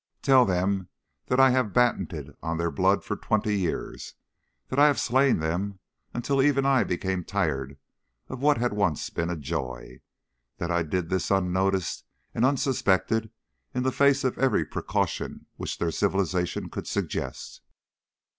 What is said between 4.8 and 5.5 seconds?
have slain